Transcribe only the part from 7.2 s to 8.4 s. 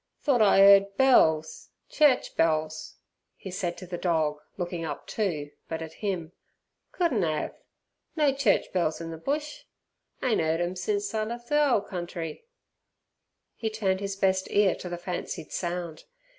'ave. No